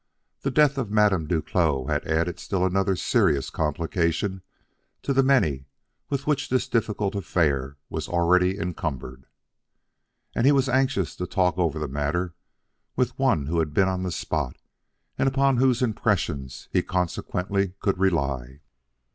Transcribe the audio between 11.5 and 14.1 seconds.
over the matter with one who had been on